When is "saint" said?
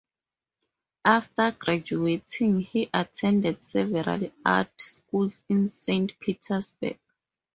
5.67-6.19